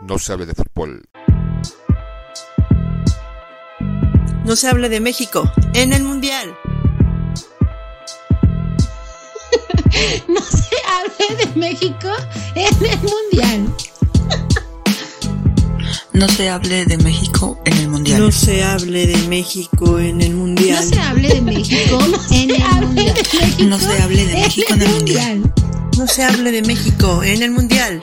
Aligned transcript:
no 0.00 0.18
se 0.18 0.32
hable 0.32 0.46
de 0.46 0.54
fútbol. 0.54 1.02
No 4.44 4.56
se 4.56 4.66
hable 4.66 4.88
de 4.88 4.98
México 5.00 5.52
en 5.74 5.92
el 5.92 6.02
Mundial. 6.04 6.56
no 10.26 10.40
se 10.40 10.76
hable 10.88 11.36
de 11.36 11.46
México 11.54 12.08
en 12.54 12.66
el 12.86 13.02
Mundial. 13.02 13.58
No 16.14 16.28
se 16.30 16.48
hable 16.48 16.86
de 16.86 16.96
México 16.96 17.58
en 17.60 17.78
el 17.78 17.88
Mundial. 17.88 18.20
No 18.20 18.32
se 18.32 18.58
hable 18.58 19.06
de 19.06 19.20
México 19.22 19.98
en 20.00 20.20
el 20.22 20.34
Mundial. 20.34 20.76
No 20.78 20.82
se 20.82 21.00
hable 21.00 21.28
de 21.28 21.40
México 21.42 21.98
en 22.30 22.52
el 22.52 22.78
Mundial. 22.86 23.68
No 23.68 23.78
se 23.78 24.02
hable 24.02 24.24
de 24.24 24.32
México 24.32 24.72
en 24.72 24.82
el 24.82 24.88
Mundial. 24.88 25.52
No 25.98 26.06
se 26.06 26.24
hable 26.24 26.52
de 26.52 26.62
México 26.62 27.22
en 27.22 27.42
el 27.42 27.50
Mundial. 27.50 28.02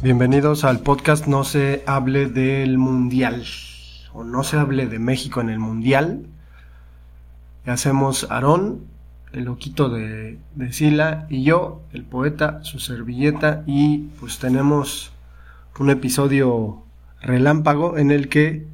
Bienvenidos 0.00 0.62
al 0.62 0.78
podcast 0.78 1.26
No 1.26 1.42
se 1.42 1.82
hable 1.84 2.26
del 2.28 2.78
Mundial 2.78 3.44
o 4.12 4.22
No 4.22 4.44
se 4.44 4.56
hable 4.56 4.86
de 4.86 5.00
México 5.00 5.40
en 5.40 5.50
el 5.50 5.58
Mundial. 5.58 6.24
Hacemos 7.66 8.30
Aarón, 8.30 8.84
el 9.32 9.46
loquito 9.46 9.88
de, 9.88 10.38
de 10.54 10.72
Sila 10.72 11.26
y 11.28 11.42
yo, 11.42 11.82
el 11.92 12.04
poeta, 12.04 12.62
su 12.62 12.78
servilleta 12.78 13.64
y 13.66 14.10
pues 14.20 14.38
tenemos 14.38 15.10
un 15.80 15.90
episodio 15.90 16.84
relámpago 17.20 17.98
en 17.98 18.12
el 18.12 18.28
que 18.28 18.68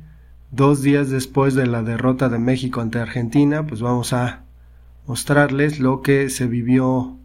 dos 0.51 0.83
días 0.83 1.09
después 1.09 1.55
de 1.55 1.67
la 1.67 1.83
derrota 1.83 2.29
de 2.29 2.39
México 2.39 2.83
ante 2.83 2.99
Argentina 2.99 3.67
pues 3.67 3.81
vamos 3.81 4.13
a 4.13 4.43
mostrarles 5.07 5.81
lo 5.81 6.03
que 6.03 6.29
se 6.29 6.47
vivió 6.47 7.17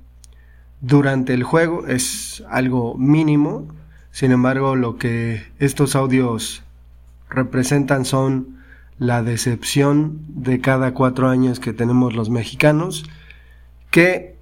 durante 0.80 1.34
el 1.34 1.44
juego. 1.44 1.86
Es 1.86 2.46
algo 2.50 2.96
mínimo, 2.98 3.68
sin 4.12 4.32
embargo, 4.32 4.76
lo 4.76 4.98
que 4.98 5.44
estos 5.60 5.96
audios 5.96 6.64
representan 7.30 8.06
son 8.06 8.60
la 8.98 9.24
decepción 9.24 10.22
de 10.28 10.60
cada 10.60 10.94
cuatro 10.94 11.30
años 11.30 11.60
que 11.60 11.74
tenemos 11.74 12.16
los 12.16 12.30
mexicanos, 12.30 13.06
que 13.92 14.36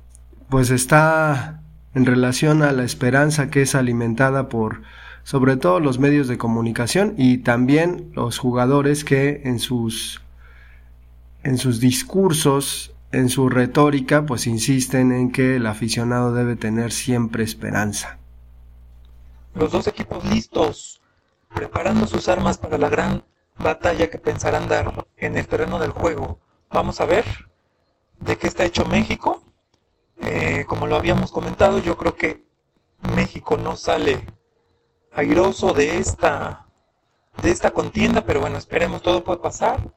pues 0.50 0.72
está 0.72 1.62
en 1.94 2.06
relación 2.06 2.64
a 2.64 2.72
la 2.72 2.84
esperanza 2.84 3.50
que 3.50 3.62
es 3.62 3.76
alimentada 3.76 4.50
por 4.50 4.82
sobre 5.24 5.58
todo 5.58 5.80
los 5.80 6.00
medios 6.00 6.28
de 6.28 6.38
comunicación 6.38 7.14
y 7.18 7.40
también 7.40 8.12
los 8.14 8.38
jugadores 8.38 9.04
que 9.04 9.42
en 9.44 9.60
sus 9.60 10.22
en 11.44 11.58
sus 11.58 11.80
discursos, 11.80 12.94
en 13.12 13.30
su 13.30 13.50
retórica, 13.50 14.26
pues 14.26 14.48
insisten 14.48 15.12
en 15.12 15.32
que 15.32 15.58
el 15.58 15.66
aficionado 15.66 16.34
debe 16.34 16.56
tener 16.56 16.92
siempre 16.92 17.44
esperanza. 17.44 18.18
Los 19.58 19.72
dos 19.72 19.88
equipos 19.88 20.24
listos, 20.24 21.02
preparando 21.56 22.06
sus 22.06 22.28
armas 22.28 22.60
para 22.60 22.78
la 22.78 22.90
gran 22.90 23.24
batalla 23.58 24.08
que 24.08 24.20
pensarán 24.20 24.68
dar 24.68 25.08
en 25.16 25.36
el 25.36 25.48
terreno 25.48 25.80
del 25.80 25.90
juego. 25.90 26.40
Vamos 26.70 27.02
a 27.02 27.06
ver 27.06 27.26
de 28.20 28.38
qué 28.38 28.46
está 28.46 28.66
hecho 28.66 28.86
México. 28.86 29.42
Eh, 30.22 30.64
como 30.68 30.86
lo 30.86 30.96
habíamos 30.96 31.32
comentado, 31.32 31.80
yo 31.80 31.98
creo 31.98 32.16
que 32.16 32.46
México 33.16 33.58
no 33.58 33.76
sale 33.76 34.28
airoso 35.12 35.74
de 35.74 35.98
esta, 35.98 36.68
de 37.42 37.50
esta 37.50 37.72
contienda, 37.72 38.26
pero 38.26 38.42
bueno, 38.42 38.60
esperemos, 38.60 39.02
todo 39.02 39.24
puede 39.24 39.40
pasar. 39.40 39.92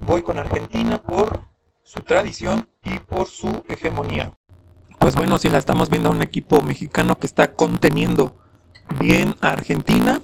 Voy 0.00 0.22
con 0.22 0.38
Argentina 0.38 1.00
por 1.00 1.40
su 1.82 2.00
tradición 2.00 2.68
y 2.84 2.98
por 2.98 3.26
su 3.26 3.64
hegemonía. 3.70 4.36
Pues 4.98 5.14
bueno, 5.14 5.38
si 5.38 5.48
la 5.48 5.56
estamos 5.56 5.88
viendo 5.88 6.10
a 6.10 6.12
un 6.12 6.20
equipo 6.20 6.60
mexicano 6.60 7.18
que 7.18 7.26
está 7.26 7.54
conteniendo 7.54 8.41
bien 9.00 9.34
a 9.40 9.50
Argentina. 9.50 10.20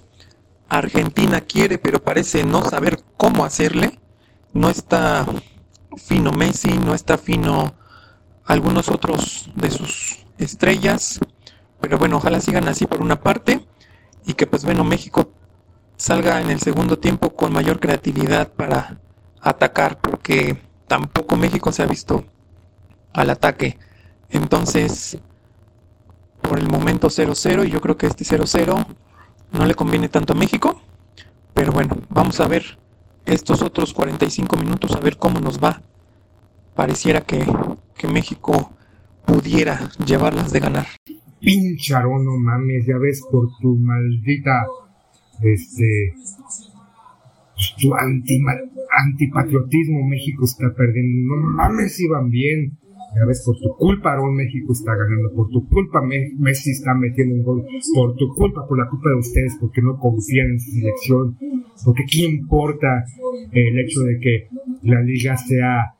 Argentina 0.68 1.40
quiere, 1.40 1.78
pero 1.78 2.02
parece 2.02 2.44
no 2.44 2.64
saber 2.64 3.02
cómo 3.16 3.44
hacerle. 3.44 3.98
No 4.52 4.68
está 4.68 5.26
fino 5.96 6.32
Messi, 6.32 6.78
no 6.78 6.94
está 6.94 7.18
fino 7.18 7.74
algunos 8.44 8.88
otros 8.88 9.50
de 9.54 9.70
sus 9.70 10.26
estrellas. 10.38 11.20
Pero 11.80 11.98
bueno, 11.98 12.16
ojalá 12.16 12.40
sigan 12.40 12.68
así 12.68 12.86
por 12.86 13.00
una 13.00 13.20
parte 13.20 13.66
y 14.26 14.34
que 14.34 14.46
pues 14.46 14.64
bueno, 14.64 14.84
México 14.84 15.30
salga 15.96 16.40
en 16.40 16.50
el 16.50 16.60
segundo 16.60 16.98
tiempo 16.98 17.34
con 17.34 17.52
mayor 17.52 17.80
creatividad 17.80 18.48
para 18.52 19.00
atacar, 19.40 20.00
porque 20.00 20.58
tampoco 20.86 21.36
México 21.36 21.72
se 21.72 21.82
ha 21.82 21.86
visto 21.86 22.24
al 23.12 23.30
ataque. 23.30 23.78
Entonces, 24.30 25.18
por 26.48 26.58
el 26.58 26.68
momento 26.68 27.08
0-0 27.08 27.66
y 27.66 27.70
yo 27.70 27.80
creo 27.80 27.96
que 27.96 28.06
este 28.06 28.24
0-0 28.24 28.86
no 29.52 29.66
le 29.66 29.74
conviene 29.74 30.08
tanto 30.08 30.32
a 30.32 30.36
México. 30.36 30.80
Pero 31.54 31.72
bueno, 31.72 31.98
vamos 32.08 32.40
a 32.40 32.48
ver 32.48 32.78
estos 33.26 33.62
otros 33.62 33.92
45 33.92 34.56
minutos 34.56 34.92
a 34.96 35.00
ver 35.00 35.18
cómo 35.18 35.40
nos 35.40 35.62
va. 35.62 35.82
Pareciera 36.74 37.20
que, 37.20 37.44
que 37.96 38.08
México 38.08 38.72
pudiera 39.26 39.90
llevarlas 40.04 40.52
de 40.52 40.60
ganar. 40.60 40.86
Pincharo, 41.40 42.18
no 42.18 42.38
mames, 42.38 42.86
ya 42.86 42.96
ves 42.98 43.22
por 43.30 43.48
tu 43.60 43.76
maldita, 43.76 44.66
este, 45.42 46.14
tu 47.80 47.94
anti, 47.94 48.40
antipatriotismo 49.04 50.06
México 50.08 50.44
está 50.44 50.72
perdiendo. 50.74 51.36
No 51.36 51.50
mames, 51.50 52.00
iban 52.00 52.30
bien. 52.30 52.78
Ya 53.14 53.24
ves, 53.24 53.42
por 53.44 53.56
tu 53.58 53.74
culpa, 53.76 54.10
Aarón 54.10 54.34
México 54.34 54.72
está 54.72 54.94
ganando. 54.94 55.32
Por 55.32 55.48
tu 55.48 55.66
culpa, 55.68 56.02
Messi 56.02 56.70
está 56.70 56.94
metiendo 56.94 57.34
un 57.36 57.42
gol. 57.42 57.64
Por 57.94 58.14
tu 58.16 58.28
culpa, 58.34 58.66
por 58.66 58.78
la 58.78 58.88
culpa 58.88 59.10
de 59.10 59.16
ustedes, 59.16 59.56
porque 59.60 59.80
no 59.80 59.98
confían 59.98 60.50
en 60.50 60.60
su 60.60 60.70
selección. 60.72 61.36
Porque 61.84 62.04
¿qué 62.10 62.24
importa 62.26 63.04
el 63.52 63.78
hecho 63.78 64.00
de 64.00 64.18
que 64.20 64.48
la 64.82 65.00
liga 65.02 65.36
sea 65.36 65.94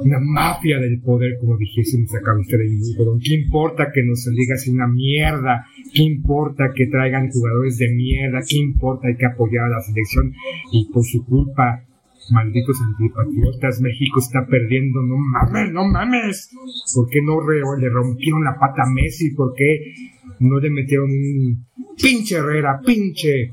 una 0.00 0.18
mafia 0.20 0.78
del 0.78 1.00
poder, 1.00 1.38
como 1.38 1.56
dijésemos 1.56 2.12
acá 2.14 2.36
ustedes? 2.38 2.96
¿Qué 3.22 3.34
importa 3.34 3.90
que 3.92 4.02
nuestra 4.02 4.32
liga 4.32 4.56
sea 4.56 4.72
una 4.72 4.88
mierda? 4.88 5.64
¿Qué 5.92 6.02
importa 6.02 6.72
que 6.74 6.86
traigan 6.86 7.30
jugadores 7.30 7.78
de 7.78 7.92
mierda? 7.92 8.40
¿Qué 8.46 8.58
importa? 8.58 9.08
Hay 9.08 9.16
que 9.16 9.26
apoyar 9.26 9.66
a 9.66 9.76
la 9.76 9.80
selección. 9.80 10.32
Y 10.72 10.88
por 10.92 11.04
su 11.04 11.24
culpa, 11.24 11.84
Malditos 12.30 12.80
antipatriotas, 12.80 13.80
México 13.80 14.18
está 14.18 14.46
perdiendo, 14.46 15.02
no 15.02 15.16
mames, 15.16 15.72
no 15.72 15.84
mames. 15.84 16.50
¿Por 16.94 17.08
qué 17.08 17.20
no 17.22 17.40
le 17.76 17.88
rompieron 17.88 18.44
la 18.44 18.58
pata 18.58 18.82
a 18.82 18.90
Messi? 18.90 19.30
¿Por 19.32 19.54
qué 19.54 19.94
no 20.40 20.58
le 20.58 20.70
metieron 20.70 21.10
un 21.10 21.66
pinche 22.00 22.36
Herrera, 22.36 22.80
pinche? 22.84 23.52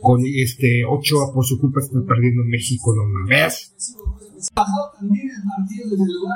Con 0.00 0.22
este 0.24 0.82
Ochoa 0.86 1.30
por 1.34 1.44
su 1.44 1.60
culpa 1.60 1.80
está 1.80 1.98
perdiendo 2.06 2.42
México, 2.44 2.94
no 2.94 3.04
mames. 3.04 3.74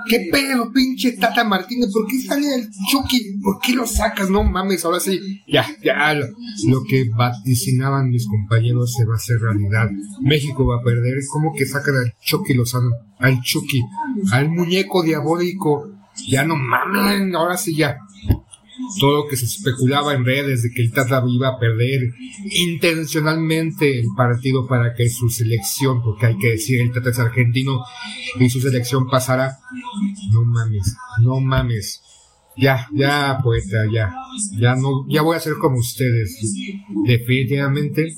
¿Qué 0.08 0.28
pedo, 0.30 0.72
pinche 0.72 1.12
Tata 1.12 1.44
Martínez? 1.44 1.90
¿Por 1.92 2.06
qué 2.06 2.20
sale 2.20 2.54
el 2.54 2.70
Chucky? 2.90 3.38
¿Por 3.42 3.60
qué 3.60 3.72
lo 3.72 3.86
sacas? 3.86 4.30
No 4.30 4.44
mames, 4.44 4.84
ahora 4.84 5.00
sí. 5.00 5.42
Ya, 5.46 5.66
ya, 5.82 6.14
lo, 6.14 6.26
lo, 6.68 6.84
que 6.84 7.08
vaticinaban 7.10 8.10
mis 8.10 8.26
compañeros 8.26 8.92
se 8.92 9.04
va 9.04 9.14
a 9.14 9.16
hacer 9.16 9.40
realidad. 9.40 9.90
México 10.20 10.66
va 10.66 10.76
a 10.76 10.82
perder. 10.82 11.14
¿Cómo 11.30 11.52
que 11.54 11.66
sacan 11.66 11.96
al 11.96 12.14
Chucky 12.20 12.54
Lozano? 12.54 12.90
Al 13.18 13.40
Chucky, 13.40 13.82
al 14.32 14.50
muñeco 14.50 15.02
diabólico. 15.02 15.90
Ya 16.28 16.44
no 16.44 16.56
mames, 16.56 17.34
ahora 17.34 17.56
sí 17.56 17.74
ya 17.74 17.98
todo 18.98 19.24
lo 19.24 19.28
que 19.28 19.36
se 19.36 19.46
especulaba 19.46 20.14
en 20.14 20.24
redes 20.24 20.62
de 20.62 20.70
que 20.70 20.82
el 20.82 20.92
Tata 20.92 21.22
iba 21.28 21.48
a 21.48 21.58
perder 21.58 22.14
intencionalmente 22.50 24.00
el 24.00 24.06
partido 24.16 24.66
para 24.66 24.94
que 24.94 25.08
su 25.08 25.28
selección, 25.28 26.02
porque 26.02 26.26
hay 26.26 26.38
que 26.38 26.50
decir, 26.50 26.80
el 26.80 26.92
Tata 26.92 27.10
es 27.10 27.18
argentino 27.18 27.84
y 28.38 28.48
su 28.50 28.60
selección 28.60 29.08
pasara. 29.08 29.58
No 30.30 30.44
mames, 30.44 30.96
no 31.20 31.40
mames. 31.40 32.02
Ya, 32.56 32.86
ya, 32.94 33.38
poeta, 33.42 33.84
ya. 33.92 34.12
Ya 34.58 34.74
no, 34.76 35.06
ya 35.08 35.22
voy 35.22 35.36
a 35.36 35.40
ser 35.40 35.54
como 35.60 35.78
ustedes. 35.78 36.38
Definitivamente 37.06 38.14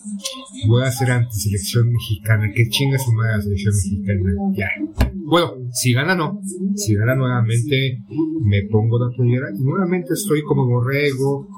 voy 0.67 0.83
a 0.83 0.91
ser 0.91 1.11
antiselección 1.11 1.93
mexicana. 1.93 2.51
Que 2.55 2.69
chinga 2.69 2.99
su 2.99 3.13
madre 3.13 3.37
la 3.37 3.43
selección 3.43 3.75
mexicana. 3.75 4.33
Ya. 4.55 4.69
Bueno, 5.15 5.53
si 5.73 5.93
gana 5.93 6.15
no. 6.15 6.41
Si 6.75 6.95
gana 6.95 7.15
nuevamente 7.15 8.03
me 8.43 8.63
pongo 8.71 8.99
la 8.99 9.15
playera 9.15 9.47
y 9.55 9.63
nuevamente 9.63 10.15
estoy 10.15 10.43
como 10.43 10.67
borrego, 10.67 11.49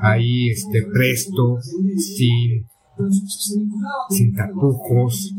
ahí 0.00 0.50
este 0.50 0.82
presto, 0.82 1.58
sin 1.96 2.66
sin 4.10 4.34
tapujos, 4.34 5.34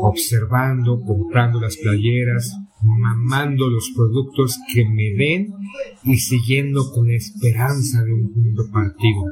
observando, 0.00 1.00
comprando 1.02 1.60
las 1.60 1.76
playeras, 1.76 2.56
mamando 2.82 3.68
los 3.68 3.90
productos 3.94 4.58
que 4.72 4.84
me 4.88 5.10
den 5.16 5.54
y 6.04 6.16
siguiendo 6.16 6.90
con 6.92 7.10
esperanza 7.10 8.02
de 8.02 8.12
un 8.12 8.32
punto 8.32 8.70
partido. 8.72 9.22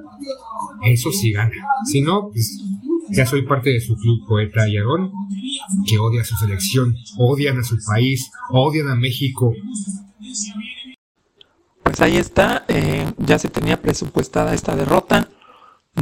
Eso 0.82 1.10
sí 1.10 1.32
gana. 1.32 1.54
Si 1.84 2.00
no, 2.00 2.28
pues 2.30 2.62
ya 3.10 3.26
soy 3.26 3.46
parte 3.46 3.70
de 3.70 3.80
su 3.80 3.96
club 3.96 4.26
poeta 4.26 4.68
y 4.68 4.76
que 5.86 5.98
odia 5.98 6.22
a 6.22 6.24
su 6.24 6.36
selección, 6.36 6.94
odian 7.16 7.58
a 7.58 7.64
su 7.64 7.76
país, 7.86 8.30
odian 8.50 8.88
a 8.88 8.94
México. 8.94 9.54
Pues 11.82 12.00
ahí 12.00 12.16
está, 12.16 12.64
eh, 12.68 13.10
ya 13.18 13.38
se 13.38 13.48
tenía 13.48 13.80
presupuestada 13.80 14.52
esta 14.52 14.76
derrota, 14.76 15.28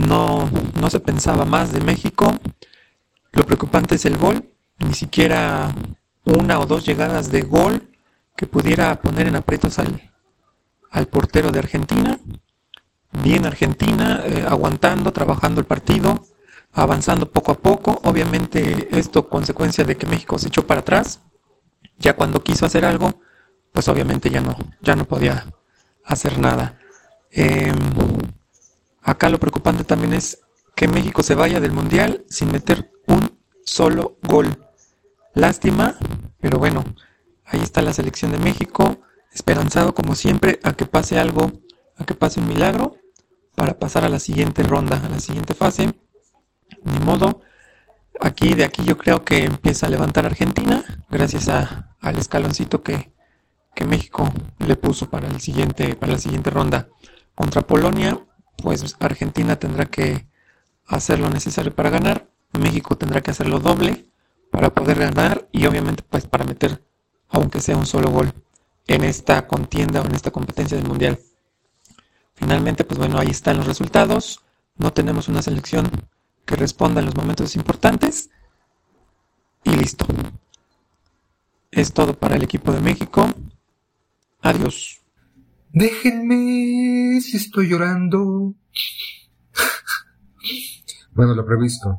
no, 0.06 0.50
no 0.80 0.90
se 0.90 1.00
pensaba 1.00 1.44
más 1.44 1.72
de 1.72 1.80
México. 1.80 2.38
Lo 3.32 3.44
preocupante 3.44 3.96
es 3.96 4.04
el 4.04 4.16
gol, 4.16 4.48
ni 4.78 4.94
siquiera 4.94 5.74
una 6.24 6.58
o 6.58 6.66
dos 6.66 6.84
llegadas 6.84 7.30
de 7.30 7.42
gol 7.42 7.88
que 8.36 8.46
pudiera 8.46 9.00
poner 9.00 9.26
en 9.28 9.36
aprietos 9.36 9.78
al, 9.78 10.12
al 10.90 11.06
portero 11.06 11.50
de 11.50 11.60
Argentina. 11.60 12.18
Bien 13.22 13.46
Argentina, 13.46 14.22
eh, 14.24 14.44
aguantando, 14.46 15.12
trabajando 15.12 15.60
el 15.60 15.66
partido, 15.66 16.24
avanzando 16.72 17.30
poco 17.30 17.52
a 17.52 17.58
poco. 17.58 18.00
Obviamente 18.04 18.88
esto 18.98 19.28
consecuencia 19.28 19.84
de 19.84 19.96
que 19.96 20.06
México 20.06 20.38
se 20.38 20.48
echó 20.48 20.66
para 20.66 20.80
atrás. 20.80 21.20
Ya 21.98 22.14
cuando 22.14 22.42
quiso 22.42 22.66
hacer 22.66 22.84
algo, 22.84 23.20
pues 23.72 23.88
obviamente 23.88 24.28
ya 24.28 24.40
no, 24.40 24.56
ya 24.82 24.96
no 24.96 25.04
podía 25.06 25.46
hacer 26.04 26.38
nada. 26.38 26.78
Em, 27.30 27.74
acá 29.06 29.28
lo 29.30 29.38
preocupante 29.38 29.84
también 29.84 30.12
es 30.12 30.40
que 30.74 30.88
México 30.88 31.22
se 31.22 31.34
vaya 31.34 31.60
del 31.60 31.72
Mundial 31.72 32.24
sin 32.28 32.52
meter 32.52 32.92
un 33.06 33.38
solo 33.64 34.18
gol. 34.22 34.68
Lástima, 35.32 35.96
pero 36.40 36.58
bueno, 36.58 36.84
ahí 37.44 37.60
está 37.60 37.82
la 37.82 37.92
selección 37.92 38.32
de 38.32 38.38
México, 38.38 38.98
esperanzado 39.32 39.94
como 39.94 40.14
siempre 40.14 40.58
a 40.64 40.72
que 40.74 40.86
pase 40.86 41.18
algo, 41.18 41.52
a 41.96 42.04
que 42.04 42.14
pase 42.14 42.40
un 42.40 42.48
milagro 42.48 42.96
para 43.54 43.78
pasar 43.78 44.04
a 44.04 44.08
la 44.08 44.18
siguiente 44.18 44.62
ronda, 44.64 45.00
a 45.02 45.08
la 45.08 45.20
siguiente 45.20 45.54
fase. 45.54 45.94
Ni 46.82 46.98
modo. 47.00 47.40
Aquí, 48.20 48.54
de 48.54 48.64
aquí 48.64 48.82
yo 48.84 48.96
creo 48.96 49.24
que 49.24 49.44
empieza 49.44 49.86
a 49.86 49.90
levantar 49.90 50.24
Argentina, 50.26 50.84
gracias 51.10 51.48
al 51.48 52.16
escaloncito 52.16 52.82
que, 52.82 53.12
que 53.74 53.84
México 53.84 54.32
le 54.58 54.74
puso 54.76 55.10
para, 55.10 55.28
el 55.28 55.40
siguiente, 55.40 55.94
para 55.96 56.12
la 56.12 56.18
siguiente 56.18 56.50
ronda. 56.50 56.88
Contra 57.34 57.60
Polonia, 57.60 58.25
pues 58.62 58.96
Argentina 59.00 59.56
tendrá 59.56 59.86
que 59.86 60.26
hacer 60.86 61.18
lo 61.18 61.30
necesario 61.30 61.74
para 61.74 61.90
ganar. 61.90 62.28
México 62.58 62.96
tendrá 62.96 63.20
que 63.20 63.30
hacer 63.30 63.48
lo 63.48 63.60
doble 63.60 64.06
para 64.50 64.70
poder 64.70 64.98
ganar 64.98 65.46
y 65.52 65.66
obviamente 65.66 66.02
pues 66.08 66.26
para 66.26 66.44
meter 66.44 66.82
aunque 67.28 67.60
sea 67.60 67.76
un 67.76 67.86
solo 67.86 68.10
gol 68.10 68.32
en 68.86 69.04
esta 69.04 69.46
contienda 69.46 70.00
o 70.00 70.06
en 70.06 70.14
esta 70.14 70.30
competencia 70.30 70.76
del 70.76 70.86
mundial. 70.86 71.18
Finalmente 72.34 72.84
pues 72.84 72.98
bueno 72.98 73.18
ahí 73.18 73.28
están 73.28 73.56
los 73.58 73.66
resultados. 73.66 74.42
No 74.76 74.92
tenemos 74.92 75.28
una 75.28 75.42
selección 75.42 75.90
que 76.44 76.56
responda 76.56 77.00
en 77.00 77.06
los 77.06 77.16
momentos 77.16 77.56
importantes. 77.56 78.30
Y 79.64 79.70
listo. 79.70 80.06
Es 81.70 81.92
todo 81.92 82.14
para 82.14 82.36
el 82.36 82.42
equipo 82.44 82.72
de 82.72 82.80
México. 82.80 83.28
Adiós. 84.40 85.00
Déjenme 85.76 87.20
si 87.20 87.36
estoy 87.36 87.68
llorando. 87.68 88.54
bueno, 91.12 91.34
lo 91.34 91.44
previsto. 91.44 91.98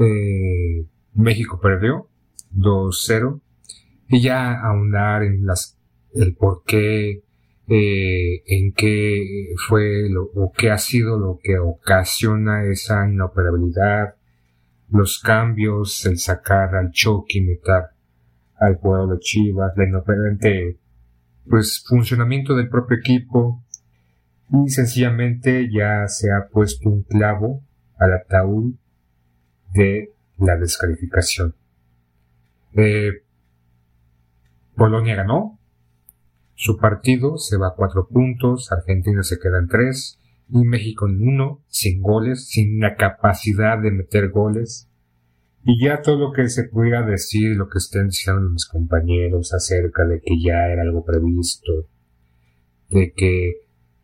Eh, 0.00 0.84
México 1.14 1.60
perdió 1.60 2.08
2-0. 2.52 3.40
Y 4.08 4.20
ya 4.20 4.60
ahondar 4.60 5.22
en 5.22 5.46
las, 5.46 5.78
el 6.14 6.34
por 6.34 6.64
qué 6.64 7.22
eh, 7.68 8.42
en 8.46 8.72
qué 8.72 9.54
fue 9.68 10.08
lo, 10.10 10.24
o 10.24 10.50
qué 10.50 10.72
ha 10.72 10.78
sido 10.78 11.16
lo 11.16 11.38
que 11.40 11.60
ocasiona 11.60 12.64
esa 12.64 13.08
inoperabilidad, 13.08 14.16
los 14.88 15.20
cambios, 15.20 16.04
el 16.06 16.18
sacar 16.18 16.74
al 16.74 16.90
Chucky, 16.90 17.40
meter 17.40 17.84
al 18.58 18.78
jugador 18.78 19.14
de 19.14 19.20
Chivas, 19.20 19.74
la 19.76 19.84
inoperante 19.84 20.79
pues 21.48 21.84
funcionamiento 21.86 22.54
del 22.54 22.68
propio 22.68 22.98
equipo 22.98 23.64
y 24.52 24.70
sencillamente 24.70 25.68
ya 25.72 26.06
se 26.08 26.32
ha 26.32 26.48
puesto 26.48 26.88
un 26.88 27.02
clavo 27.02 27.62
al 27.98 28.14
ataúd 28.14 28.74
de 29.72 30.12
la 30.38 30.56
descalificación. 30.56 31.54
Eh, 32.72 33.22
Polonia 34.74 35.14
ganó, 35.14 35.58
su 36.54 36.76
partido 36.76 37.38
se 37.38 37.56
va 37.56 37.68
a 37.68 37.74
cuatro 37.74 38.08
puntos, 38.08 38.70
Argentina 38.70 39.22
se 39.22 39.38
queda 39.38 39.58
en 39.58 39.68
tres 39.68 40.20
y 40.52 40.64
México 40.64 41.08
en 41.08 41.26
uno, 41.26 41.62
sin 41.68 42.02
goles, 42.02 42.48
sin 42.48 42.80
la 42.80 42.96
capacidad 42.96 43.78
de 43.78 43.92
meter 43.92 44.30
goles. 44.30 44.89
Y 45.64 45.84
ya 45.84 46.00
todo 46.00 46.18
lo 46.18 46.32
que 46.32 46.48
se 46.48 46.64
pudiera 46.64 47.02
decir, 47.02 47.56
lo 47.56 47.68
que 47.68 47.78
estén 47.78 48.08
diciendo 48.08 48.48
mis 48.50 48.66
compañeros 48.66 49.52
acerca 49.52 50.06
de 50.06 50.20
que 50.20 50.40
ya 50.40 50.68
era 50.68 50.82
algo 50.82 51.04
previsto, 51.04 51.86
de 52.88 53.12
que 53.12 53.48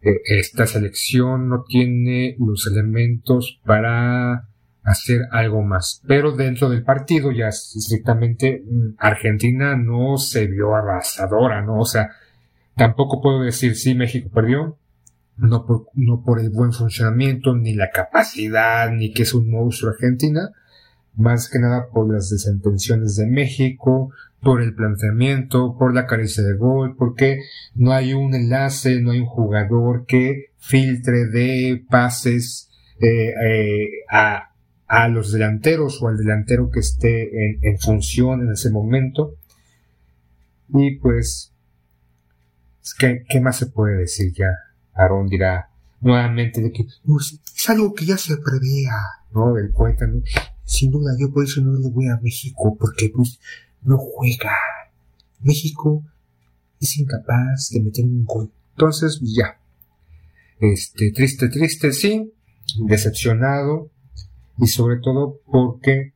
eh, 0.03 0.20
esta 0.26 0.67
selección 0.67 1.49
no 1.49 1.64
tiene 1.67 2.37
los 2.38 2.67
elementos 2.67 3.61
para 3.64 4.49
hacer 4.82 5.23
algo 5.31 5.62
más. 5.62 6.03
Pero 6.06 6.32
dentro 6.32 6.69
del 6.69 6.85
partido, 6.85 7.32
ya 7.32 7.49
estrictamente, 7.49 8.62
mm, 8.64 8.94
Argentina 8.99 9.76
no 9.76 10.19
se 10.19 10.47
vio 10.47 10.75
arrasadora, 10.75 11.62
¿no? 11.62 11.81
O 11.81 11.87
sea, 11.87 12.11
Tampoco 12.76 13.23
puedo 13.23 13.41
decir 13.41 13.75
si 13.75 13.94
México 13.94 14.29
perdió, 14.32 14.79
no 15.38 15.64
por, 15.64 15.87
no 15.94 16.23
por 16.23 16.41
el 16.41 16.50
buen 16.50 16.73
funcionamiento, 16.73 17.56
ni 17.56 17.75
la 17.75 17.91
capacidad, 17.91 18.91
ni 18.91 19.14
que 19.14 19.23
es 19.23 19.32
un 19.32 19.50
monstruo 19.50 19.93
Argentina, 19.93 20.50
más 21.17 21.49
que 21.49 21.59
nada 21.59 21.89
por 21.89 22.13
las 22.13 22.31
desentenciones 22.31 23.17
de 23.17 23.27
México, 23.27 24.11
por 24.41 24.63
el 24.63 24.75
planteamiento, 24.75 25.77
por 25.79 25.95
la 25.95 26.07
carencia 26.07 26.45
de 26.45 26.57
gol, 26.57 26.95
porque 26.97 27.41
no 27.75 27.93
hay 27.93 28.13
un 28.13 28.35
enlace, 28.35 29.01
no 29.01 29.11
hay 29.11 29.21
un 29.21 29.27
jugador 29.27 30.05
que 30.07 30.51
filtre 30.59 31.27
de 31.27 31.85
pases 31.91 32.71
eh, 33.01 33.31
eh, 33.31 33.89
a, 34.11 34.53
a, 34.87 35.09
los 35.09 35.33
delanteros 35.33 36.02
o 36.02 36.09
al 36.09 36.17
delantero 36.17 36.71
que 36.71 36.81
esté 36.81 37.47
en, 37.47 37.59
en 37.62 37.79
función 37.79 38.43
en 38.43 38.52
ese 38.52 38.71
momento. 38.71 39.35
Y 40.69 40.97
pues 40.97 41.52
¿Qué, 42.99 43.25
¿Qué, 43.29 43.40
más 43.40 43.57
se 43.57 43.67
puede 43.67 43.97
decir 43.99 44.33
ya? 44.33 44.50
Aarón 44.95 45.26
dirá 45.26 45.71
nuevamente 46.00 46.61
de 46.61 46.71
que 46.71 46.87
pues, 47.05 47.40
es 47.55 47.71
algo 47.71 47.93
que 47.95 48.07
ya 48.07 48.17
se 48.17 48.37
prevea, 48.37 48.97
¿no? 49.33 49.57
El 49.57 49.71
poeta, 49.71 50.07
¿no? 50.07 50.23
Sin 50.66 50.90
duda, 50.90 51.12
yo 51.18 51.32
por 51.32 51.44
eso 51.44 51.61
no 51.62 51.78
le 51.78 51.88
voy 51.88 52.08
a 52.08 52.20
México, 52.20 52.76
porque 52.78 53.08
pues 53.14 53.38
no 53.82 53.96
juega. 53.96 54.52
México 55.40 56.04
es 56.80 56.99
incapaz 56.99 57.70
de 57.70 57.80
meter 57.80 58.04
un 58.04 58.25
gol. 58.25 58.50
Entonces, 58.73 59.20
ya. 59.23 59.61
Este, 60.61 61.12
triste, 61.12 61.49
triste, 61.49 61.92
sí. 61.92 62.32
Decepcionado. 62.88 63.90
Y 64.58 64.66
sobre 64.66 64.96
todo 64.99 65.40
porque, 65.46 66.14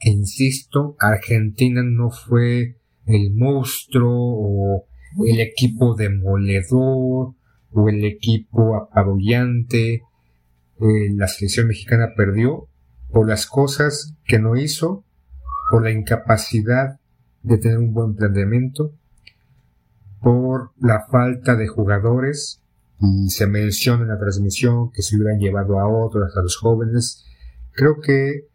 insisto, 0.00 0.94
Argentina 1.00 1.82
no 1.82 2.10
fue 2.10 2.76
el 3.06 3.32
monstruo 3.34 4.14
o 4.14 4.86
el 5.26 5.40
equipo 5.40 5.96
demoledor 5.96 7.34
o 7.72 7.88
el 7.88 8.04
equipo 8.04 8.76
apabullante. 8.76 10.02
Eh, 10.80 11.10
la 11.14 11.26
selección 11.26 11.66
mexicana 11.66 12.12
perdió 12.16 12.68
por 13.12 13.28
las 13.28 13.46
cosas 13.46 14.14
que 14.24 14.38
no 14.38 14.56
hizo, 14.56 15.04
por 15.70 15.84
la 15.84 15.90
incapacidad 15.90 16.98
de 17.42 17.58
tener 17.58 17.78
un 17.78 17.92
buen 17.92 18.14
planteamiento, 18.14 18.92
por 20.20 20.70
la 20.80 21.06
falta 21.10 21.54
de 21.56 21.68
jugadores, 21.68 22.60
y 23.00 23.30
se 23.30 23.46
menciona 23.46 24.02
en 24.02 24.08
la 24.08 24.18
transmisión 24.18 24.90
que 24.92 25.02
se 25.02 25.16
hubieran 25.16 25.38
llevado 25.38 25.80
a 25.80 25.88
otros, 25.88 26.36
a 26.36 26.42
los 26.42 26.56
jóvenes. 26.56 27.26
Creo 27.72 28.00
que 28.00 28.46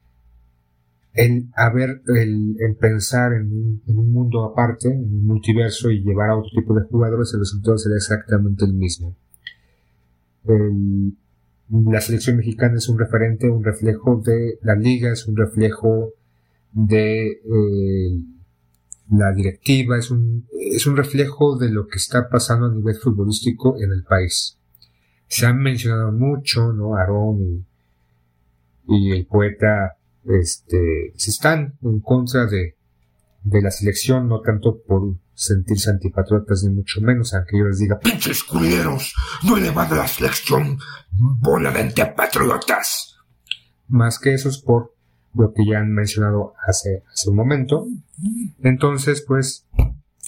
el 1.14 1.50
haber, 1.56 2.02
el, 2.08 2.78
pensar 2.80 3.34
en 3.34 3.52
un, 3.52 4.12
mundo 4.12 4.46
aparte, 4.46 4.88
en 4.88 5.04
un 5.04 5.26
multiverso 5.26 5.92
y 5.92 6.02
llevar 6.02 6.30
a 6.30 6.38
otro 6.38 6.52
tipo 6.56 6.74
de 6.76 6.86
jugadores, 6.86 7.34
el 7.34 7.42
resultado 7.42 7.78
será 7.78 7.96
exactamente 7.96 8.66
el 8.66 8.74
mismo. 8.74 9.16
La 11.70 12.02
selección 12.02 12.38
mexicana 12.38 12.78
es 12.78 12.88
un 12.88 12.98
referente, 12.98 13.50
un 13.50 13.64
reflejo 13.64 14.22
de 14.24 14.60
la 14.62 14.76
liga, 14.76 15.12
es 15.12 15.28
un 15.28 15.36
reflejo 15.36 16.14
de 16.72 17.28
eh, 17.28 18.24
la 19.10 19.34
directiva, 19.34 19.98
es 19.98 20.12
un, 20.12 20.48
es 20.72 20.86
un 20.88 20.96
reflejo 20.96 21.58
de 21.58 21.70
lo 21.70 21.88
que 21.88 21.98
está 21.98 22.30
pasando 22.30 22.68
a 22.68 22.74
nivel 22.74 22.96
futbolístico 22.96 23.78
en 23.82 23.92
el 23.92 24.04
país. 24.04 24.58
Se 25.28 25.46
han 25.46 25.58
mencionado 25.58 26.12
mucho, 26.12 26.72
¿no? 26.72 26.96
Aarón 26.96 27.66
y 28.88 29.12
el 29.12 29.26
poeta 29.26 29.98
este, 30.26 31.14
si 31.16 31.32
están 31.32 31.78
en 31.82 32.00
contra 32.00 32.46
de, 32.46 32.76
de 33.44 33.62
la 33.62 33.72
selección, 33.72 34.28
no 34.28 34.42
tanto 34.42 34.82
por 34.86 35.16
sentirse 35.38 35.92
antipatriotas 35.92 36.64
ni 36.64 36.74
mucho 36.74 37.00
menos, 37.00 37.36
aunque 37.36 37.60
yo 37.60 37.66
les 37.66 37.78
diga, 37.78 38.00
pinches 38.00 38.44
culeros, 38.44 39.14
no 39.44 39.56
le 39.56 39.70
van 39.70 39.94
a 39.94 39.98
la 39.98 40.08
selección, 40.08 40.80
bola 41.12 41.70
de 41.72 41.82
antipatriotas. 41.82 43.18
Más 43.88 44.18
que 44.18 44.34
eso 44.34 44.50
es 44.50 44.58
por 44.58 44.96
lo 45.36 45.54
que 45.54 45.64
ya 45.64 45.78
han 45.78 45.94
mencionado 45.94 46.56
hace, 46.68 47.04
hace 47.14 47.30
un 47.30 47.36
momento. 47.36 47.88
Entonces, 48.64 49.24
pues, 49.28 49.68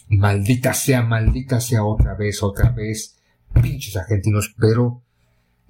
maldita 0.09 0.75
sea, 0.75 1.01
maldita 1.01 1.59
sea 1.59 1.83
otra 1.83 2.13
vez, 2.13 2.43
otra 2.43 2.69
vez, 2.69 3.17
pinches 3.59 3.97
argentinos, 3.97 4.53
pero 4.59 5.01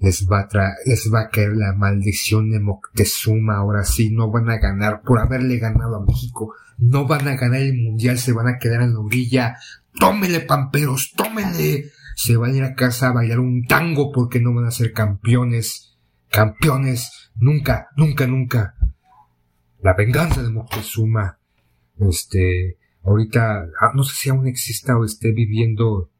les 0.00 0.28
va 0.30 0.40
a 0.40 0.48
traer, 0.48 0.74
les 0.84 1.10
va 1.12 1.22
a 1.22 1.28
caer 1.30 1.56
la 1.56 1.72
maldición 1.72 2.50
de 2.50 2.60
Moctezuma, 2.60 3.56
ahora 3.56 3.84
sí, 3.84 4.10
no 4.10 4.30
van 4.30 4.50
a 4.50 4.58
ganar 4.58 5.00
por 5.00 5.18
haberle 5.18 5.56
ganado 5.58 5.96
a 5.96 6.04
México, 6.04 6.54
no 6.80 7.06
van 7.06 7.28
a 7.28 7.36
ganar 7.36 7.60
el 7.60 7.76
mundial, 7.76 8.18
se 8.18 8.32
van 8.32 8.48
a 8.48 8.58
quedar 8.58 8.82
en 8.82 8.94
la 8.94 9.00
orilla, 9.00 9.56
tómenle 9.98 10.40
pamperos, 10.40 11.12
tómenle, 11.16 11.90
se 12.16 12.36
van 12.36 12.52
a 12.52 12.56
ir 12.56 12.64
a 12.64 12.74
casa 12.74 13.08
a 13.08 13.12
bailar 13.12 13.38
un 13.40 13.64
tango 13.66 14.10
porque 14.10 14.40
no 14.40 14.54
van 14.54 14.66
a 14.66 14.70
ser 14.70 14.92
campeones, 14.92 15.96
campeones, 16.30 17.30
nunca, 17.36 17.88
nunca, 17.96 18.26
nunca. 18.26 18.74
La 19.82 19.94
venganza 19.94 20.42
de 20.42 20.50
Moctezuma, 20.50 21.38
este, 21.98 22.78
ahorita, 23.04 23.68
ah, 23.80 23.92
no 23.94 24.02
sé 24.02 24.14
si 24.16 24.30
aún 24.30 24.46
exista 24.46 24.96
o 24.96 25.04
esté 25.04 25.32
viviendo 25.32 26.10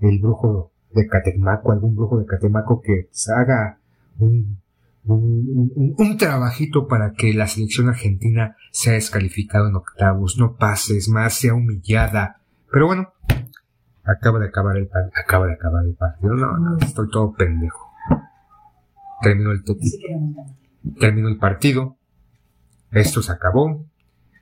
el 0.00 0.18
brujo 0.18 0.72
de 0.92 1.06
Catemaco, 1.06 1.72
algún 1.72 1.94
brujo 1.94 2.18
de 2.18 2.26
Catemaco 2.26 2.80
que 2.80 3.08
haga 3.36 3.80
un, 4.18 4.60
un, 5.04 5.94
un, 5.96 6.16
trabajito 6.18 6.86
para 6.86 7.12
que 7.12 7.32
la 7.32 7.46
selección 7.46 7.88
argentina 7.88 8.56
sea 8.70 8.94
descalificada 8.94 9.68
en 9.68 9.76
octavos, 9.76 10.36
no 10.38 10.56
pases 10.56 11.08
más, 11.08 11.34
sea 11.34 11.54
humillada. 11.54 12.40
Pero 12.70 12.86
bueno, 12.86 13.12
acaba 14.04 14.38
de 14.38 14.46
acabar 14.46 14.76
el 14.76 14.88
acaba 15.14 15.46
de 15.46 15.54
acabar 15.54 15.84
el 15.84 15.94
partido. 15.94 16.34
No, 16.34 16.56
no, 16.58 16.78
estoy 16.78 17.08
todo 17.10 17.32
pendejo. 17.32 17.90
Terminó 19.22 19.52
el 19.52 19.62
terminó 20.98 21.28
el 21.28 21.38
partido. 21.38 21.98
Esto 22.90 23.22
se 23.22 23.32
acabó. 23.32 23.86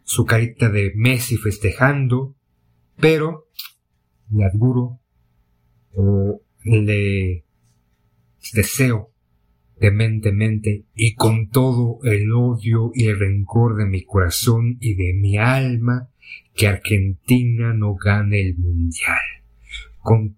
Su 0.04 0.24
carita 0.24 0.68
de 0.68 0.92
Messi 0.96 1.36
festejando. 1.36 2.34
Pero 3.00 3.46
le 4.30 4.44
adjuro 4.44 5.00
le 6.64 7.44
deseo 8.52 9.12
dementemente 9.80 10.84
y 10.94 11.14
con 11.14 11.48
todo 11.48 11.98
el 12.02 12.32
odio 12.32 12.90
y 12.94 13.06
el 13.06 13.18
rencor 13.18 13.76
de 13.76 13.86
mi 13.86 14.04
corazón 14.04 14.76
y 14.80 14.94
de 14.94 15.14
mi 15.14 15.38
alma 15.38 16.08
que 16.54 16.68
Argentina 16.68 17.72
no 17.74 17.94
gane 17.94 18.40
el 18.40 18.56
mundial. 18.56 19.20
Con 20.00 20.36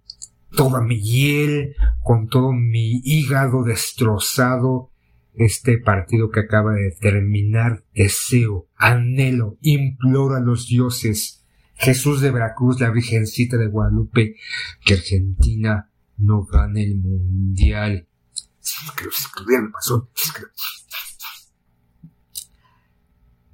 toda 0.55 0.83
mi 0.83 1.01
hiel, 1.01 1.75
con 2.03 2.29
todo 2.29 2.53
mi 2.53 3.01
hígado 3.05 3.63
destrozado, 3.65 4.91
este 5.35 5.79
partido 5.79 6.31
que 6.31 6.41
acaba 6.41 6.75
de 6.75 6.91
terminar, 6.91 7.85
deseo, 7.95 8.69
anhelo, 8.77 9.57
imploro 9.63 10.35
a 10.35 10.41
los 10.41 10.67
dioses 10.67 11.41
Jesús 11.81 12.21
de 12.21 12.31
Veracruz, 12.31 12.79
la 12.79 12.91
Virgencita 12.91 13.57
de 13.57 13.69
Guadalupe, 13.69 14.37
que 14.85 14.95
Argentina 14.95 15.91
no 16.19 16.45
gane 16.45 16.83
el 16.83 16.97
mundial. 16.97 18.07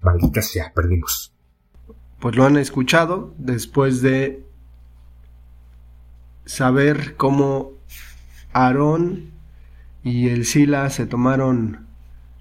Maldita 0.03 0.43
sea, 0.43 0.73
perdimos. 0.73 1.33
Pues 2.21 2.37
lo 2.37 2.45
han 2.45 2.57
escuchado 2.57 3.35
después 3.39 4.03
de 4.03 4.47
saber 6.45 7.17
cómo 7.17 7.73
Aarón 8.53 9.33
y 10.03 10.29
el 10.29 10.47
Sila 10.47 10.89
se 10.91 11.07
tomaron 11.07 11.87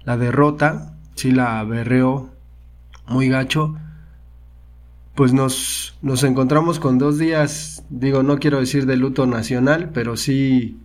la 0.04 0.16
derrota. 0.16 0.96
Sila 1.14 1.62
berreó 1.64 2.32
muy 3.06 3.28
gacho 3.28 3.76
pues 5.16 5.32
nos, 5.32 5.96
nos 6.02 6.22
encontramos 6.24 6.78
con 6.78 6.98
dos 6.98 7.18
días, 7.18 7.82
digo, 7.88 8.22
no 8.22 8.38
quiero 8.38 8.60
decir 8.60 8.84
de 8.84 8.98
luto 8.98 9.26
nacional, 9.26 9.90
pero 9.92 10.16
sí 10.18 10.78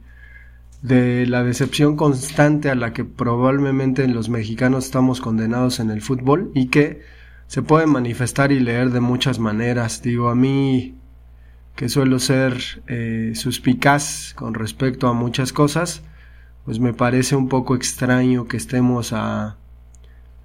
de 0.82 1.26
la 1.28 1.44
decepción 1.44 1.96
constante 1.96 2.70
a 2.70 2.76
la 2.76 2.94
que 2.94 3.06
probablemente 3.06 4.08
los 4.08 4.30
mexicanos 4.30 4.86
estamos 4.86 5.22
condenados 5.22 5.80
en 5.80 5.92
el 5.92 6.02
fútbol 6.02 6.52
y 6.56 6.68
que 6.68 7.02
se 7.48 7.62
puede 7.62 7.86
manifestar 7.86 8.52
y 8.52 8.60
leer 8.60 8.92
de 8.92 9.00
muchas 9.00 9.40
maneras. 9.40 10.02
Digo, 10.02 10.30
a 10.30 10.36
mí 10.36 10.96
que 11.76 11.90
suelo 11.90 12.20
ser 12.20 12.84
eh, 12.88 13.34
suspicaz 13.36 14.34
con 14.34 14.54
respecto 14.54 15.08
a 15.08 15.14
muchas 15.14 15.54
cosas, 15.54 16.04
pues 16.66 16.80
me 16.80 16.94
parece 16.94 17.36
un 17.36 17.50
poco 17.50 17.76
extraño 17.76 18.48
que 18.48 18.58
estemos 18.58 19.14
a 19.14 19.58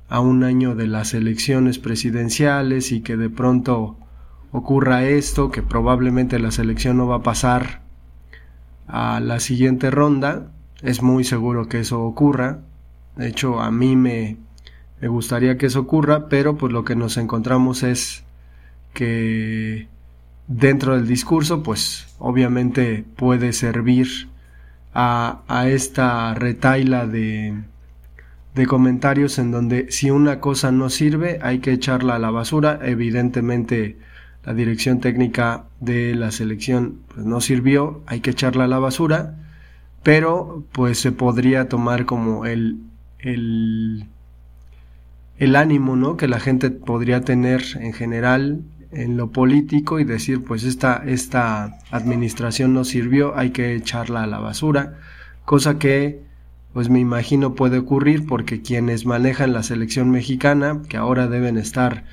a 0.09 0.21
un 0.21 0.45
año 0.45 0.75
de 0.75 0.87
las 0.87 1.15
elecciones 1.15 1.79
presidenciales 1.79 2.93
y 2.93 3.01
que 3.01 3.17
de 3.17 3.31
pronto 3.31 3.99
ocurra 4.53 5.05
esto, 5.05 5.51
que 5.51 5.63
probablemente 5.63 6.39
la 6.39 6.51
selección 6.51 6.97
no 6.97 7.07
va 7.07 7.17
a 7.17 7.23
pasar 7.23 7.83
a 8.87 9.21
la 9.21 9.41
siguiente 9.41 9.91
ronda, 9.91 10.51
es 10.83 11.03
muy 11.03 11.25
seguro 11.25 11.69
que 11.69 11.81
eso 11.81 12.03
ocurra. 12.03 12.61
De 13.17 13.29
hecho, 13.29 13.61
a 13.61 13.71
mí 13.71 13.97
me, 13.97 14.37
me 15.01 15.09
gustaría 15.09 15.59
que 15.59 15.67
eso 15.67 15.81
ocurra, 15.81 16.29
pero 16.29 16.57
pues 16.57 16.73
lo 16.73 16.85
que 16.85 16.97
nos 16.97 17.17
encontramos 17.17 17.83
es 17.83 18.25
que 18.93 19.89
dentro 20.47 20.95
del 20.95 21.07
discurso, 21.07 21.63
pues 21.63 22.09
obviamente 22.19 23.05
puede 23.17 23.53
servir 23.53 24.29
a, 24.95 25.43
a 25.49 25.69
esta 25.69 26.35
retaila 26.35 27.07
de, 27.07 27.55
de 28.55 28.67
comentarios 28.67 29.39
en 29.39 29.51
donde 29.51 29.91
si 29.91 30.11
una 30.11 30.41
cosa 30.41 30.73
no 30.73 30.89
sirve 30.89 31.39
hay 31.43 31.59
que 31.59 31.73
echarla 31.73 32.17
a 32.17 32.19
la 32.19 32.31
basura. 32.31 32.79
Evidentemente 32.83 33.99
la 34.47 34.55
dirección 34.55 35.01
técnica 35.01 35.65
de 35.81 36.15
la 36.15 36.31
selección 36.31 37.01
pues, 37.09 37.27
no 37.27 37.41
sirvió, 37.41 38.03
hay 38.07 38.21
que 38.21 38.31
echarla 38.31 38.65
a 38.65 38.69
la 38.69 38.79
basura, 38.79 39.35
pero 40.05 40.65
pues 40.71 41.01
se 41.01 41.11
podría 41.11 41.69
tomar 41.69 42.07
como 42.07 42.47
el, 42.47 42.79
el, 43.19 44.05
el 45.39 45.57
ánimo 45.57 45.97
¿no? 45.97 46.17
que 46.17 46.29
la 46.29 46.39
gente 46.39 46.71
podría 46.71 47.23
tener 47.23 47.63
en 47.81 47.93
general 47.93 48.63
en 48.93 49.17
lo 49.17 49.33
político 49.33 49.99
y 49.99 50.05
decir 50.05 50.45
pues 50.45 50.63
esta, 50.63 51.03
esta 51.05 51.81
administración 51.91 52.73
no 52.73 52.85
sirvió, 52.85 53.37
hay 53.37 53.51
que 53.51 53.75
echarla 53.75 54.23
a 54.23 54.27
la 54.29 54.39
basura, 54.39 54.95
cosa 55.45 55.81
que 55.81 56.21
pues 56.73 56.89
me 56.89 57.01
imagino 57.01 57.55
puede 57.55 57.79
ocurrir 57.79 58.27
porque 58.27 58.63
quienes 58.63 59.07
manejan 59.07 59.53
la 59.53 59.65
selección 59.65 60.11
mexicana, 60.11 60.83
que 60.89 60.99
ahora 60.99 61.27
deben 61.27 61.59
estar, 61.59 62.05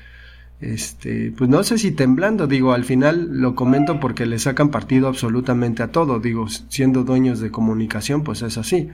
este, 0.72 1.30
pues 1.36 1.50
no 1.50 1.62
sé 1.62 1.76
si 1.76 1.90
temblando, 1.90 2.46
digo, 2.46 2.72
al 2.72 2.84
final 2.84 3.40
lo 3.40 3.54
comento 3.54 4.00
porque 4.00 4.24
le 4.24 4.38
sacan 4.38 4.70
partido 4.70 5.08
absolutamente 5.08 5.82
a 5.82 5.88
todo, 5.88 6.20
digo, 6.20 6.48
siendo 6.48 7.04
dueños 7.04 7.40
de 7.40 7.50
comunicación, 7.50 8.24
pues 8.24 8.40
es 8.40 8.56
así. 8.56 8.88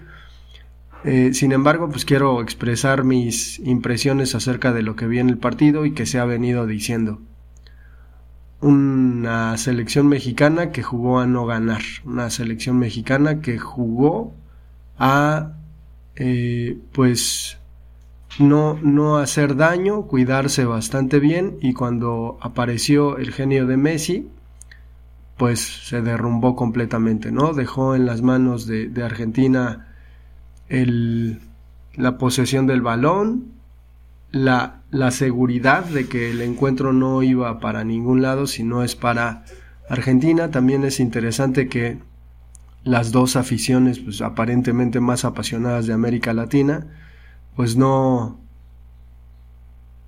Eh, 1.04 1.30
sin 1.32 1.52
embargo, 1.52 1.88
pues 1.88 2.04
quiero 2.04 2.42
expresar 2.42 3.04
mis 3.04 3.60
impresiones 3.60 4.34
acerca 4.34 4.72
de 4.72 4.82
lo 4.82 4.96
que 4.96 5.06
vi 5.06 5.20
en 5.20 5.30
el 5.30 5.38
partido 5.38 5.86
y 5.86 5.92
que 5.92 6.06
se 6.06 6.18
ha 6.18 6.24
venido 6.24 6.66
diciendo. 6.66 7.20
Una 8.60 9.56
selección 9.56 10.08
mexicana 10.08 10.72
que 10.72 10.82
jugó 10.82 11.20
a 11.20 11.26
no 11.26 11.46
ganar, 11.46 11.82
una 12.04 12.30
selección 12.30 12.78
mexicana 12.78 13.40
que 13.40 13.58
jugó 13.58 14.34
a 14.98 15.52
eh, 16.16 16.76
pues 16.92 17.59
no, 18.38 18.78
no 18.82 19.18
hacer 19.18 19.56
daño, 19.56 20.02
cuidarse 20.02 20.64
bastante 20.64 21.18
bien 21.18 21.58
y 21.60 21.72
cuando 21.72 22.38
apareció 22.40 23.18
el 23.18 23.32
genio 23.32 23.66
de 23.66 23.76
Messi, 23.76 24.28
pues 25.36 25.60
se 25.60 26.02
derrumbó 26.02 26.54
completamente, 26.54 27.32
¿no? 27.32 27.54
Dejó 27.54 27.94
en 27.94 28.06
las 28.06 28.22
manos 28.22 28.66
de, 28.66 28.92
Argentina 29.02 29.88
el, 30.68 31.40
la 31.94 32.18
posesión 32.18 32.66
del 32.66 32.82
balón, 32.82 33.52
la, 34.30 34.82
la, 34.90 35.10
seguridad 35.10 35.84
de 35.84 36.06
que 36.06 36.30
el 36.30 36.42
encuentro 36.42 36.92
no 36.92 37.22
iba 37.22 37.58
para 37.58 37.84
ningún 37.84 38.22
lado, 38.22 38.46
sino 38.46 38.84
es 38.84 38.94
para 38.94 39.44
Argentina. 39.88 40.50
También 40.50 40.84
es 40.84 41.00
interesante 41.00 41.68
que 41.68 41.98
las 42.84 43.10
dos 43.10 43.34
aficiones 43.34 43.98
pues 43.98 44.20
aparentemente 44.20 45.00
más 45.00 45.24
apasionadas 45.24 45.86
de 45.86 45.94
América 45.94 46.32
Latina 46.32 46.86
pues 47.60 47.76
no 47.76 48.40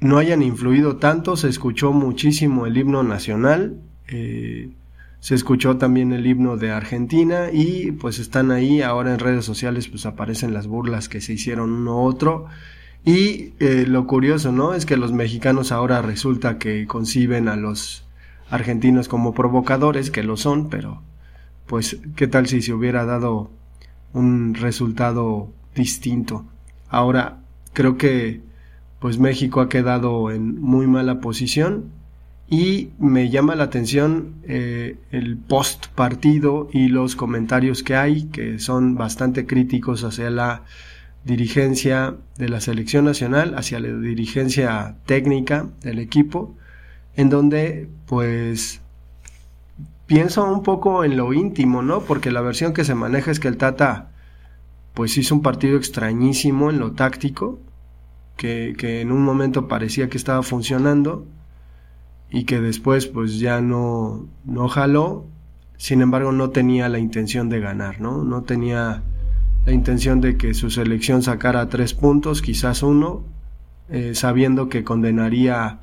no 0.00 0.16
hayan 0.16 0.40
influido 0.40 0.96
tanto 0.96 1.36
se 1.36 1.50
escuchó 1.50 1.92
muchísimo 1.92 2.64
el 2.64 2.78
himno 2.78 3.02
nacional 3.02 3.78
eh, 4.08 4.70
se 5.20 5.34
escuchó 5.34 5.76
también 5.76 6.14
el 6.14 6.26
himno 6.26 6.56
de 6.56 6.70
Argentina 6.70 7.50
y 7.52 7.92
pues 7.92 8.20
están 8.20 8.52
ahí 8.52 8.80
ahora 8.80 9.12
en 9.12 9.18
redes 9.18 9.44
sociales 9.44 9.86
pues 9.88 10.06
aparecen 10.06 10.54
las 10.54 10.66
burlas 10.66 11.10
que 11.10 11.20
se 11.20 11.34
hicieron 11.34 11.70
uno 11.72 12.02
otro 12.02 12.46
Y 13.04 13.52
eh, 13.60 13.84
lo 13.86 14.06
curioso, 14.06 14.50
¿no? 14.50 14.72
Es 14.72 14.86
que 14.86 14.96
los 14.96 15.12
mexicanos 15.12 15.72
ahora 15.72 16.00
resulta 16.00 16.56
que 16.56 16.86
conciben 16.86 17.48
a 17.48 17.56
los 17.56 18.06
argentinos 18.48 19.08
como 19.08 19.34
provocadores, 19.34 20.10
que 20.10 20.22
lo 20.22 20.38
son, 20.38 20.70
pero 20.70 21.02
pues 21.66 21.98
qué 22.16 22.28
tal 22.28 22.46
si 22.46 22.62
se 22.62 22.72
hubiera 22.72 23.04
dado 23.04 23.50
un 24.14 24.54
resultado 24.54 25.52
distinto. 25.74 26.46
Ahora 26.88 27.41
creo 27.72 27.96
que 27.96 28.40
pues 28.98 29.18
México 29.18 29.60
ha 29.60 29.68
quedado 29.68 30.30
en 30.30 30.60
muy 30.60 30.86
mala 30.86 31.20
posición 31.20 31.90
y 32.48 32.90
me 32.98 33.30
llama 33.30 33.54
la 33.54 33.64
atención 33.64 34.34
eh, 34.44 34.96
el 35.10 35.36
post 35.38 35.86
partido 35.88 36.68
y 36.72 36.88
los 36.88 37.16
comentarios 37.16 37.82
que 37.82 37.96
hay 37.96 38.24
que 38.24 38.58
son 38.58 38.94
bastante 38.94 39.46
críticos 39.46 40.04
hacia 40.04 40.30
la 40.30 40.62
dirigencia 41.24 42.16
de 42.36 42.48
la 42.48 42.60
selección 42.60 43.04
nacional, 43.04 43.54
hacia 43.56 43.80
la 43.80 43.88
dirigencia 43.88 44.96
técnica 45.06 45.66
del 45.80 45.98
equipo, 45.98 46.54
en 47.16 47.30
donde 47.30 47.88
pues 48.06 48.80
pienso 50.06 50.44
un 50.44 50.62
poco 50.62 51.04
en 51.04 51.16
lo 51.16 51.32
íntimo, 51.32 51.82
¿no? 51.82 52.02
Porque 52.02 52.30
la 52.30 52.40
versión 52.40 52.72
que 52.72 52.84
se 52.84 52.94
maneja 52.94 53.30
es 53.30 53.40
que 53.40 53.48
el 53.48 53.56
Tata 53.56 54.11
pues 54.94 55.16
hizo 55.16 55.34
un 55.34 55.42
partido 55.42 55.76
extrañísimo 55.76 56.70
en 56.70 56.78
lo 56.78 56.92
táctico, 56.92 57.58
que, 58.36 58.74
que 58.76 59.00
en 59.00 59.12
un 59.12 59.22
momento 59.22 59.68
parecía 59.68 60.08
que 60.08 60.16
estaba 60.16 60.42
funcionando 60.42 61.26
y 62.30 62.44
que 62.44 62.60
después 62.60 63.06
pues 63.06 63.38
ya 63.38 63.60
no, 63.60 64.26
no 64.44 64.68
jaló, 64.68 65.26
sin 65.76 66.00
embargo 66.00 66.32
no 66.32 66.50
tenía 66.50 66.88
la 66.88 66.98
intención 66.98 67.48
de 67.48 67.60
ganar, 67.60 68.00
¿no? 68.00 68.24
No 68.24 68.42
tenía 68.42 69.02
la 69.66 69.72
intención 69.72 70.20
de 70.20 70.36
que 70.36 70.54
su 70.54 70.70
selección 70.70 71.22
sacara 71.22 71.68
tres 71.68 71.94
puntos, 71.94 72.42
quizás 72.42 72.82
uno, 72.82 73.22
eh, 73.90 74.14
sabiendo 74.14 74.68
que 74.68 74.84
condenaría 74.84 75.80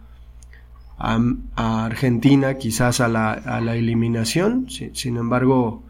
a, 0.97 1.19
Argentina 1.55 2.55
quizás 2.55 2.99
a 2.99 3.07
la, 3.07 3.31
a 3.31 3.61
la 3.61 3.75
eliminación. 3.75 4.67
sin 4.69 5.17
embargo, 5.17 5.83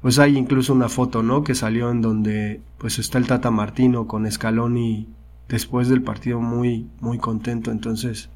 pues 0.00 0.18
hay 0.18 0.36
incluso 0.36 0.72
una 0.72 0.88
foto, 0.88 1.22
¿no? 1.22 1.42
Que 1.42 1.54
salió 1.54 1.90
en 1.90 2.00
donde 2.00 2.60
pues 2.78 2.98
está 2.98 3.18
el 3.18 3.26
Tata 3.26 3.50
Martino 3.50 4.06
con 4.06 4.30
Scaloni 4.30 5.08
después 5.48 5.88
del 5.88 6.02
partido 6.02 6.40
muy, 6.40 6.86
muy 7.00 7.18
contento. 7.18 7.70
Entonces, 7.72 8.28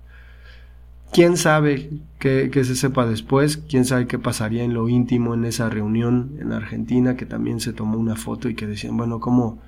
quién 1.13 1.37
sabe 1.37 1.91
qué, 2.19 2.51
se 2.53 2.75
sepa 2.75 3.07
después, 3.07 3.59
quién 3.59 3.85
sabe 3.85 4.07
qué 4.07 4.19
pasaría 4.19 4.65
en 4.65 4.75
lo 4.75 4.89
íntimo 4.89 5.35
en 5.35 5.45
esa 5.45 5.69
reunión 5.69 6.37
en 6.41 6.53
Argentina, 6.53 7.17
que 7.17 7.27
también 7.27 7.61
se 7.61 7.73
tomó 7.73 7.99
una 7.99 8.17
foto 8.17 8.49
y 8.49 8.55
que 8.55 8.67
decían, 8.67 8.97
bueno, 8.97 9.21
¿cómo 9.21 9.59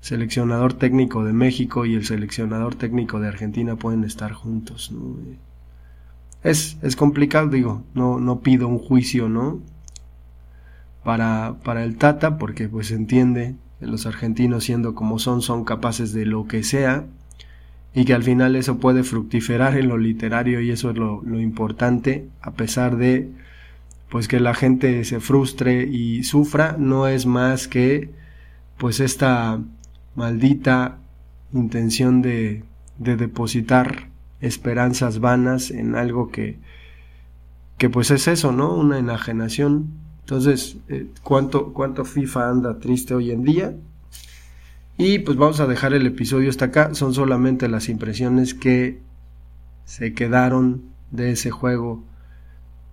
seleccionador 0.00 0.74
técnico 0.74 1.24
de 1.24 1.32
México 1.32 1.86
y 1.86 1.94
el 1.94 2.04
seleccionador 2.04 2.74
técnico 2.74 3.20
de 3.20 3.28
Argentina 3.28 3.76
pueden 3.76 4.04
estar 4.04 4.32
juntos? 4.32 4.92
¿no? 4.92 5.16
Es, 6.44 6.76
es 6.82 6.94
complicado, 6.94 7.48
digo, 7.48 7.82
no, 7.94 8.20
no 8.20 8.40
pido 8.40 8.68
un 8.68 8.78
juicio, 8.78 9.28
¿no? 9.28 9.60
Para, 11.04 11.56
para 11.64 11.82
el 11.84 11.96
Tata, 11.96 12.38
porque 12.38 12.68
pues 12.68 12.90
entiende 12.92 13.56
los 13.80 14.06
argentinos 14.06 14.64
siendo 14.64 14.94
como 14.94 15.18
son, 15.18 15.42
son 15.42 15.64
capaces 15.64 16.12
de 16.12 16.26
lo 16.26 16.46
que 16.46 16.62
sea, 16.62 17.06
y 17.94 18.04
que 18.04 18.14
al 18.14 18.22
final 18.22 18.56
eso 18.56 18.78
puede 18.78 19.02
fructiferar 19.02 19.76
en 19.76 19.88
lo 19.88 19.98
literario 19.98 20.60
y 20.60 20.70
eso 20.70 20.90
es 20.90 20.96
lo, 20.96 21.22
importante, 21.40 22.28
a 22.40 22.52
pesar 22.52 22.96
de 22.96 23.30
pues 24.08 24.28
que 24.28 24.40
la 24.40 24.54
gente 24.54 25.04
se 25.04 25.20
frustre 25.20 25.84
y 25.84 26.22
sufra, 26.24 26.76
no 26.78 27.06
es 27.06 27.26
más 27.26 27.68
que 27.68 28.10
pues 28.78 29.00
esta 29.00 29.60
maldita 30.14 30.98
intención 31.52 32.22
de, 32.22 32.64
de 32.98 33.16
depositar 33.16 34.08
esperanzas 34.40 35.20
vanas 35.20 35.70
en 35.70 35.94
algo 35.94 36.30
que, 36.30 36.58
que 37.78 37.88
pues 37.90 38.10
es 38.10 38.28
eso, 38.28 38.52
¿no? 38.52 38.74
Una 38.74 38.98
enajenación. 38.98 40.01
Entonces, 40.22 40.76
eh, 40.88 41.06
¿cuánto, 41.22 41.72
¿cuánto 41.72 42.04
FIFA 42.04 42.50
anda 42.50 42.78
triste 42.78 43.14
hoy 43.14 43.30
en 43.30 43.42
día? 43.42 43.74
Y 44.96 45.20
pues 45.20 45.36
vamos 45.36 45.60
a 45.60 45.66
dejar 45.66 45.94
el 45.94 46.06
episodio 46.06 46.50
hasta 46.50 46.66
acá. 46.66 46.94
Son 46.94 47.14
solamente 47.14 47.68
las 47.68 47.88
impresiones 47.88 48.54
que 48.54 49.00
se 49.84 50.14
quedaron 50.14 50.82
de 51.10 51.32
ese 51.32 51.50
juego. 51.50 52.04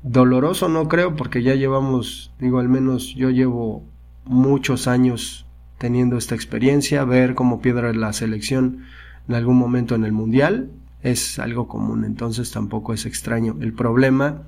Doloroso 0.02 0.70
no 0.70 0.88
creo 0.88 1.16
porque 1.16 1.44
ya 1.44 1.56
llevamos, 1.56 2.34
digo 2.40 2.60
al 2.60 2.70
menos 2.70 3.14
yo 3.16 3.30
llevo 3.30 3.84
muchos 4.26 4.88
años 4.88 5.46
teniendo 5.78 6.18
esta 6.18 6.36
experiencia, 6.36 7.04
ver 7.04 7.36
cómo 7.36 7.62
piedra 7.62 7.94
la 7.94 8.14
selección 8.14 8.86
en 9.28 9.36
algún 9.36 9.58
momento 9.58 9.96
en 9.96 10.06
el 10.06 10.12
mundial 10.12 10.72
es 11.02 11.40
algo 11.40 11.68
común, 11.68 12.04
entonces 12.04 12.52
tampoco 12.52 12.94
es 12.94 13.06
extraño. 13.06 13.58
El 13.62 13.74
problema 13.74 14.44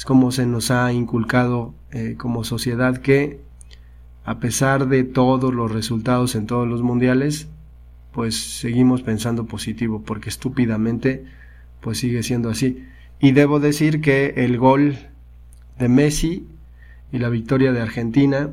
es 0.00 0.06
como 0.06 0.32
se 0.32 0.46
nos 0.46 0.70
ha 0.70 0.94
inculcado 0.94 1.74
eh, 1.90 2.14
como 2.16 2.42
sociedad 2.42 2.96
que 2.96 3.38
a 4.24 4.40
pesar 4.40 4.88
de 4.88 5.04
todos 5.04 5.52
los 5.52 5.70
resultados 5.70 6.36
en 6.36 6.46
todos 6.46 6.66
los 6.66 6.80
mundiales, 6.80 7.48
pues 8.10 8.34
seguimos 8.60 9.02
pensando 9.02 9.44
positivo, 9.44 10.02
porque 10.02 10.30
estúpidamente 10.30 11.26
pues 11.82 11.98
sigue 11.98 12.22
siendo 12.22 12.48
así. 12.48 12.82
Y 13.18 13.32
debo 13.32 13.60
decir 13.60 14.00
que 14.00 14.32
el 14.38 14.56
gol 14.56 14.96
de 15.78 15.90
Messi 15.90 16.46
y 17.12 17.18
la 17.18 17.28
victoria 17.28 17.70
de 17.72 17.82
Argentina, 17.82 18.48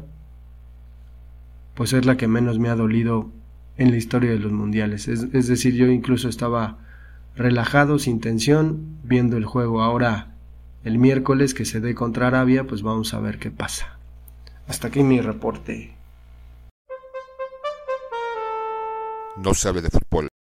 pues 1.75 1.93
es 1.93 2.05
la 2.05 2.17
que 2.17 2.27
menos 2.27 2.59
me 2.59 2.67
ha 2.67 2.75
dolido 2.75 3.31
en 3.77 3.91
la 3.91 3.95
historia 3.95 4.31
de 4.31 4.39
los 4.39 4.51
mundiales. 4.51 5.07
Es, 5.07 5.25
es 5.31 5.47
decir, 5.47 5.75
yo 5.75 5.87
incluso 5.87 6.27
estaba 6.27 6.79
relajado, 7.37 7.99
sin 7.99 8.19
tensión, 8.19 8.97
viendo 9.05 9.37
el 9.37 9.45
juego. 9.45 9.81
Ahora, 9.81 10.33
el 10.87 10.99
miércoles 10.99 11.53
que 11.53 11.65
se 11.65 11.81
dé 11.81 11.93
contra 11.93 12.27
Arabia, 12.27 12.65
pues 12.65 12.81
vamos 12.81 13.13
a 13.13 13.19
ver 13.19 13.39
qué 13.39 13.51
pasa. 13.51 13.97
Hasta 14.67 14.87
aquí 14.87 15.03
mi 15.03 15.19
reporte. 15.19 15.93
No 19.35 19.53
sabe 19.53 19.81
de 19.81 19.89
fútbol. 19.89 20.29